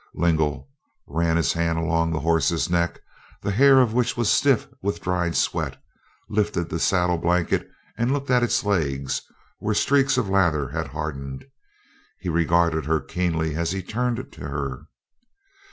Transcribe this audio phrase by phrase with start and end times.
[0.15, 0.67] Lingle
[1.05, 3.01] ran his hand along the horse's neck,
[3.43, 5.79] the hair of which was stiff with dried sweat,
[6.27, 9.21] lifted the saddle blanket and looked at its legs,
[9.59, 11.45] where streaks of lather had hardened.
[12.17, 14.87] He regarded her keenly as he turned to her.